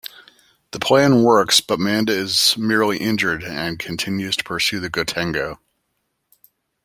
The 0.71 0.79
plan 0.79 1.21
works, 1.21 1.61
but 1.61 1.79
Manda 1.79 2.11
is 2.11 2.57
merely 2.57 2.97
injured 2.97 3.43
and 3.43 3.77
continues 3.77 4.35
to 4.37 4.43
pursue 4.43 4.79
the 4.79 4.89
"Gotengo". 4.89 5.59